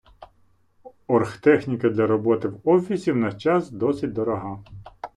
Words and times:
Орхтехніка 1.13 1.89
для 1.89 2.07
роботи 2.07 2.47
в 2.47 2.59
офісі 2.63 3.11
у 3.11 3.15
наш 3.15 3.43
час 3.43 3.69
досить 3.69 4.13
дорога 4.13 4.63